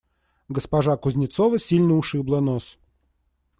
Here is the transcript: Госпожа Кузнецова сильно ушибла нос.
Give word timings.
Госпожа 0.49 0.97
Кузнецова 0.97 1.59
сильно 1.59 1.93
ушибла 1.95 2.39
нос. 2.39 2.79